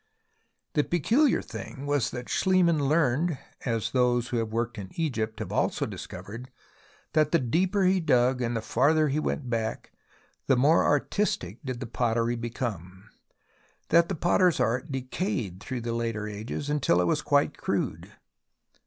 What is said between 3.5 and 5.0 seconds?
as those who have worked in